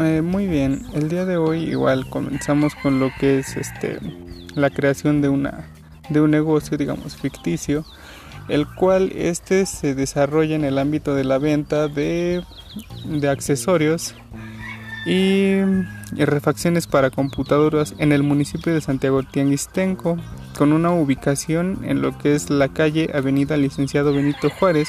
Eh, 0.00 0.22
muy 0.22 0.46
bien, 0.46 0.80
el 0.94 1.10
día 1.10 1.26
de 1.26 1.36
hoy 1.36 1.64
igual 1.64 2.08
comenzamos 2.08 2.74
con 2.74 3.00
lo 3.00 3.10
que 3.20 3.38
es 3.38 3.58
este 3.58 3.98
la 4.54 4.70
creación 4.70 5.20
de 5.20 5.28
una 5.28 5.68
de 6.08 6.22
un 6.22 6.30
negocio, 6.30 6.78
digamos, 6.78 7.16
ficticio, 7.16 7.84
el 8.48 8.66
cual 8.66 9.12
este 9.14 9.66
se 9.66 9.94
desarrolla 9.94 10.56
en 10.56 10.64
el 10.64 10.78
ámbito 10.78 11.14
de 11.14 11.24
la 11.24 11.36
venta 11.36 11.86
de, 11.86 12.42
de 13.04 13.28
accesorios 13.28 14.14
y, 15.04 15.60
refacciones 16.16 16.86
para 16.86 17.10
computadoras 17.10 17.94
en 17.98 18.12
el 18.12 18.22
municipio 18.22 18.72
de 18.72 18.80
Santiago 18.80 19.22
Tianguistenco, 19.22 20.16
con 20.56 20.72
una 20.72 20.92
ubicación 20.92 21.80
en 21.84 22.00
lo 22.00 22.16
que 22.16 22.34
es 22.34 22.48
la 22.48 22.68
calle 22.68 23.10
Avenida 23.12 23.58
Licenciado 23.58 24.14
Benito 24.14 24.48
Juárez, 24.48 24.88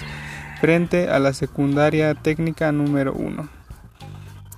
frente 0.61 1.09
a 1.09 1.19
la 1.19 1.33
secundaria 1.33 2.15
técnica 2.15 2.71
número 2.71 3.13
1. 3.13 3.60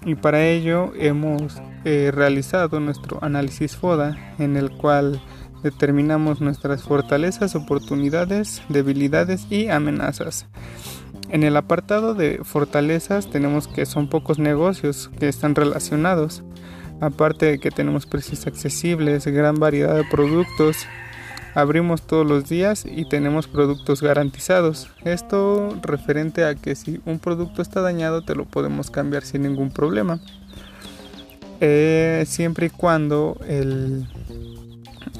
Y 0.05 0.15
para 0.15 0.45
ello 0.45 0.91
hemos 0.97 1.61
eh, 1.85 2.11
realizado 2.13 2.79
nuestro 2.79 3.19
análisis 3.21 3.75
FODA, 3.75 4.17
en 4.37 4.57
el 4.57 4.71
cual 4.71 5.21
determinamos 5.63 6.41
nuestras 6.41 6.83
fortalezas, 6.83 7.55
oportunidades, 7.55 8.61
debilidades 8.67 9.47
y 9.49 9.69
amenazas. 9.69 10.47
En 11.29 11.43
el 11.43 11.55
apartado 11.55 12.13
de 12.13 12.41
fortalezas 12.43 13.29
tenemos 13.29 13.67
que 13.67 13.85
son 13.85 14.09
pocos 14.09 14.39
negocios 14.39 15.09
que 15.19 15.29
están 15.29 15.55
relacionados, 15.55 16.43
aparte 16.99 17.45
de 17.45 17.59
que 17.59 17.71
tenemos 17.71 18.05
precios 18.05 18.45
accesibles, 18.45 19.25
gran 19.25 19.55
variedad 19.55 19.95
de 19.95 20.03
productos, 20.03 20.85
abrimos 21.55 22.01
todos 22.01 22.25
los 22.25 22.49
días 22.49 22.85
y 22.85 23.05
tenemos 23.05 23.47
productos 23.47 24.01
garantizados. 24.01 24.89
Esto 25.03 25.77
referente 25.81 26.45
a 26.45 26.55
que 26.55 26.75
si 26.75 27.01
un 27.05 27.19
producto 27.19 27.61
está 27.61 27.81
dañado 27.81 28.21
te 28.23 28.35
lo 28.35 28.45
podemos 28.45 28.91
cambiar 28.91 29.23
sin 29.23 29.43
ningún 29.43 29.71
problema. 29.71 30.19
Eh, 31.61 32.23
siempre 32.27 32.65
y 32.65 32.69
cuando 32.69 33.37
el 33.47 34.07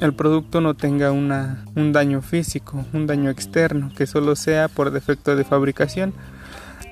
el 0.00 0.12
producto 0.12 0.60
no 0.60 0.74
tenga 0.74 1.12
una, 1.12 1.64
un 1.76 1.92
daño 1.92 2.20
físico, 2.20 2.84
un 2.92 3.06
daño 3.06 3.30
externo, 3.30 3.92
que 3.96 4.06
solo 4.06 4.36
sea 4.36 4.68
por 4.68 4.90
defecto 4.90 5.36
de 5.36 5.44
fabricación. 5.44 6.12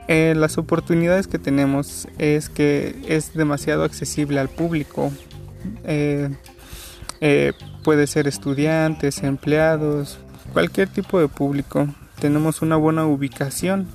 Eh, 0.09 0.35
las 0.37 0.59
oportunidades 0.59 1.27
que 1.27 1.39
tenemos 1.39 2.09
es 2.19 2.49
que 2.49 2.97
es 3.09 3.35
demasiado 3.35 3.85
accesible 3.85 4.41
al 4.41 4.49
público. 4.49 5.13
Eh, 5.85 6.31
puede 7.83 8.07
ser 8.07 8.29
estudiantes, 8.29 9.23
empleados, 9.23 10.19
cualquier 10.53 10.89
tipo 10.89 11.19
de 11.21 11.29
público. 11.29 11.89
Tenemos 12.21 12.63
una 12.63 12.77
buena 12.77 13.07
ubicación. 13.07 13.87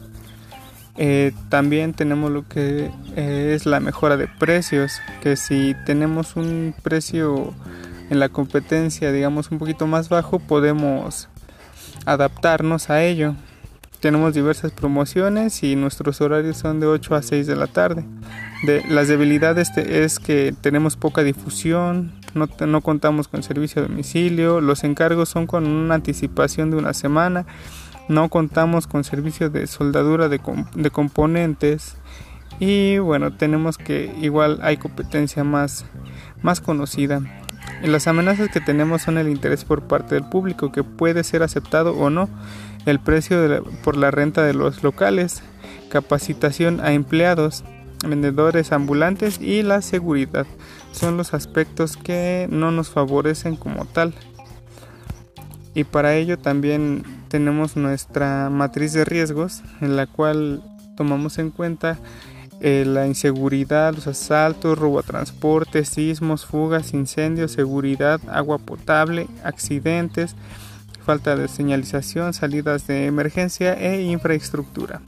también 1.49 1.93
tenemos 1.93 2.31
lo 2.31 2.47
que 2.47 2.91
es 3.15 3.65
la 3.65 3.80
mejora 3.80 4.17
de 4.17 4.27
precios, 4.27 4.99
que 5.21 5.35
si 5.35 5.75
tenemos 5.85 6.35
un 6.35 6.73
precio 6.81 7.53
en 8.09 8.19
la 8.19 8.30
competencia, 8.30 9.11
digamos, 9.11 9.52
un 9.52 9.59
poquito 9.59 9.85
más 9.88 10.09
bajo, 10.09 10.39
podemos 10.39 11.30
adaptarnos 12.05 12.89
a 12.89 13.03
ello. 13.03 13.35
Tenemos 13.99 14.33
diversas 14.33 14.71
promociones 14.71 15.63
y 15.63 15.75
nuestros 15.75 16.21
horarios 16.21 16.58
son 16.58 16.80
de 16.80 16.88
8 16.88 17.15
a 17.15 17.21
6 17.21 17.47
de 17.47 17.55
la 17.55 17.67
tarde. 17.67 18.05
De, 18.63 18.83
las 18.88 19.08
debilidades 19.08 19.75
es 19.75 20.19
que 20.19 20.53
tenemos 20.61 20.95
poca 20.95 21.23
difusión, 21.23 22.11
no, 22.33 22.47
no 22.66 22.81
contamos 22.81 23.28
con 23.28 23.44
servicio 23.44 23.81
a 23.81 23.88
domicilio, 23.88 24.61
los 24.61 24.83
encargos 24.83 25.30
son 25.30 25.47
con 25.47 25.67
una 25.67 25.95
anticipación 25.95 26.72
de 26.72 26.78
una 26.78 26.94
semana, 26.94 27.45
no 28.09 28.30
contamos 28.30 28.88
con 28.88 29.03
servicio 29.03 29.50
de 29.50 29.67
soldadura 29.67 30.30
de, 30.30 30.39
de 30.75 30.89
componentes 30.89 31.98
y 32.59 32.98
bueno, 32.98 33.36
tenemos 33.36 33.78
que 33.78 34.14
igual 34.20 34.59
hay 34.61 34.78
competencia 34.78 35.43
más, 35.43 35.86
más 36.42 36.61
conocida. 36.61 37.21
Las 37.83 38.08
amenazas 38.08 38.49
que 38.49 38.61
tenemos 38.61 39.04
son 39.04 39.17
el 39.17 39.30
interés 39.30 39.64
por 39.64 39.83
parte 39.83 40.16
del 40.16 40.23
público, 40.26 40.71
que 40.71 40.83
puede 40.83 41.23
ser 41.23 41.43
aceptado 41.43 41.93
o 41.93 42.10
no, 42.10 42.30
el 42.86 42.99
precio 42.99 43.64
por 43.83 43.98
la 43.98 44.10
renta 44.10 44.43
de 44.43 44.54
los 44.54 44.82
locales, 44.83 45.43
capacitación 45.89 46.80
a 46.80 46.93
empleados, 46.93 47.64
vendedores 48.05 48.71
ambulantes 48.71 49.39
y 49.41 49.63
la 49.63 49.81
seguridad. 49.81 50.45
Son 50.91 51.17
los 51.17 51.33
aspectos 51.33 51.97
que 51.97 52.47
no 52.49 52.71
nos 52.71 52.89
favorecen 52.89 53.55
como 53.55 53.85
tal. 53.85 54.13
Y 55.73 55.83
para 55.83 56.15
ello 56.15 56.37
también 56.37 57.03
tenemos 57.27 57.75
nuestra 57.75 58.49
matriz 58.49 58.93
de 58.93 59.05
riesgos 59.05 59.61
en 59.81 59.95
la 59.95 60.07
cual 60.07 60.63
tomamos 60.95 61.37
en 61.37 61.52
cuenta 61.52 61.99
eh, 62.59 62.86
la 62.87 63.05
inseguridad, 63.05 63.93
los 63.93 64.07
asaltos, 64.07 64.80
robo 64.80 64.99
a 64.99 65.03
transporte, 65.03 65.86
sismos, 65.86 66.45
fugas, 66.45 66.93
incendios, 66.93 67.52
seguridad, 67.52 68.19
agua 68.27 68.57
potable, 68.57 69.27
accidentes, 69.43 70.36
falta 71.05 71.36
de 71.36 71.47
señalización, 71.47 72.33
salidas 72.33 72.87
de 72.87 73.05
emergencia 73.05 73.73
e 73.73 74.02
infraestructura. 74.02 75.02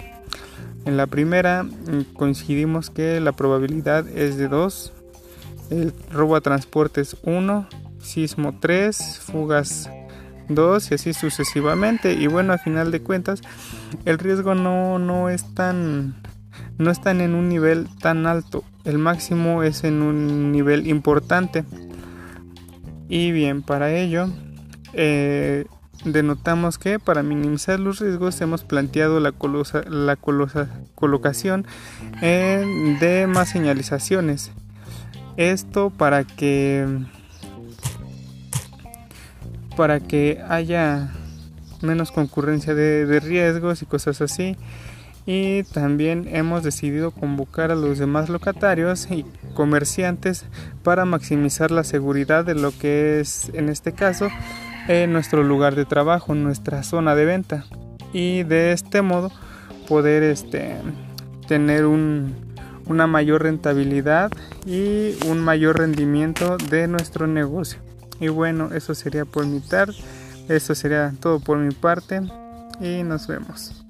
En 0.85 0.97
la 0.97 1.07
primera 1.07 1.63
mm, 1.63 2.13
coincidimos 2.13 2.89
que 2.89 3.19
la 3.19 3.31
probabilidad 3.31 4.07
es 4.07 4.37
de 4.37 4.47
2, 4.47 4.93
el 5.71 5.93
robo 6.11 6.35
a 6.35 6.41
transporte 6.41 7.01
es 7.01 7.15
1, 7.23 7.67
sismo 8.01 8.57
3, 8.59 9.19
fugas 9.19 9.89
2 10.47 10.91
y 10.91 10.93
así 10.95 11.13
sucesivamente. 11.13 12.13
Y 12.13 12.27
bueno, 12.27 12.53
a 12.53 12.57
final 12.57 12.91
de 12.91 13.01
cuentas, 13.01 13.41
el 14.05 14.17
riesgo 14.17 14.55
no, 14.55 14.99
no 14.99 15.29
es 15.29 15.53
tan 15.53 16.15
no 16.79 16.91
están 16.91 17.21
en 17.21 17.35
un 17.35 17.49
nivel 17.49 17.87
tan 18.01 18.25
alto, 18.25 18.63
el 18.85 18.97
máximo 18.97 19.63
es 19.63 19.83
en 19.83 20.01
un 20.01 20.51
nivel 20.51 20.87
importante. 20.87 21.65
Y 23.09 23.31
bien, 23.31 23.61
para 23.63 23.91
ello, 23.93 24.29
eh, 24.93 25.65
denotamos 26.05 26.77
que 26.77 26.99
para 26.99 27.23
minimizar 27.23 27.79
los 27.79 27.99
riesgos 27.99 28.39
hemos 28.41 28.63
planteado 28.63 29.19
la, 29.19 29.33
la 29.89 30.15
colocación 30.15 31.65
de 32.21 33.25
más 33.27 33.49
señalizaciones. 33.49 34.51
Esto 35.37 35.89
para 35.89 36.23
que 36.23 36.85
para 39.75 40.01
que 40.01 40.43
haya 40.49 41.09
menos 41.81 42.11
concurrencia 42.11 42.75
de 42.75 43.19
riesgos 43.21 43.81
y 43.81 43.85
cosas 43.85 44.21
así 44.21 44.57
y 45.31 45.61
también 45.61 46.27
hemos 46.31 46.63
decidido 46.63 47.11
convocar 47.11 47.71
a 47.71 47.75
los 47.75 47.99
demás 47.99 48.29
locatarios 48.29 49.07
y 49.11 49.25
comerciantes 49.53 50.45
para 50.83 51.05
maximizar 51.05 51.69
la 51.69 51.83
seguridad 51.83 52.45
de 52.45 52.55
lo 52.55 52.71
que 52.75 53.19
es 53.19 53.51
en 53.53 53.69
este 53.69 53.93
caso 53.93 54.29
en 54.89 55.13
nuestro 55.13 55.43
lugar 55.43 55.75
de 55.75 55.85
trabajo, 55.85 56.33
nuestra 56.33 56.81
zona 56.81 57.13
de 57.13 57.25
venta 57.25 57.63
y 58.11 58.41
de 58.41 58.71
este 58.71 59.03
modo 59.03 59.31
poder 59.87 60.23
este, 60.23 60.77
tener 61.47 61.85
una 61.85 63.05
mayor 63.05 63.43
rentabilidad 63.43 64.31
y 64.65 65.15
un 65.27 65.41
mayor 65.41 65.77
rendimiento 65.77 66.57
de 66.57 66.87
nuestro 66.87 67.27
negocio. 67.27 67.79
Y 68.19 68.29
bueno, 68.29 68.71
eso 68.73 68.95
sería 68.95 69.25
por 69.25 69.45
mi 69.45 69.59
tarde, 69.59 69.93
eso 70.49 70.73
sería 70.73 71.13
todo 71.19 71.39
por 71.39 71.59
mi 71.59 71.71
parte 71.71 72.21
y 72.81 73.03
nos 73.03 73.27
vemos. 73.27 73.85